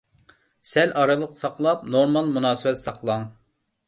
[0.69, 3.29] سەل ئارىلىق ساقلاپ، نورمال مۇناسىۋەت ساقلاڭ.